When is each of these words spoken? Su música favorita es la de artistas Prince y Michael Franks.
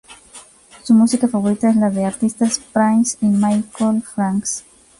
Su 0.81 0.95
música 0.95 1.27
favorita 1.27 1.69
es 1.69 1.75
la 1.75 1.91
de 1.91 2.05
artistas 2.05 2.57
Prince 2.73 3.19
y 3.21 3.27
Michael 3.27 4.01
Franks. 4.01 4.65